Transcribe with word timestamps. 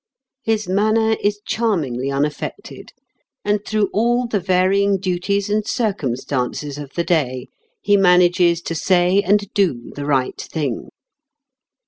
His 0.41 0.67
manner 0.67 1.15
is 1.21 1.41
charmingly 1.45 2.09
unaffected, 2.09 2.91
and 3.45 3.63
through 3.63 3.91
all 3.93 4.25
the 4.25 4.39
varying 4.39 4.97
duties 4.97 5.47
and 5.47 5.63
circumstances 5.67 6.79
of 6.79 6.91
the 6.93 7.03
day 7.03 7.49
he 7.83 7.97
manages 7.97 8.63
to 8.63 8.73
say 8.73 9.21
and 9.21 9.47
do 9.53 9.91
the 9.93 10.07
right 10.07 10.41
thing. 10.41 10.89